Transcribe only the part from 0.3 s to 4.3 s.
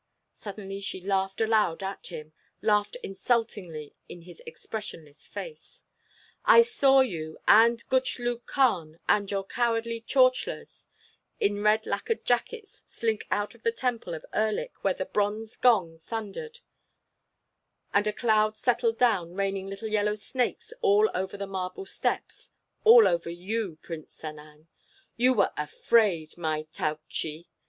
Suddenly she laughed aloud at him—laughed insultingly in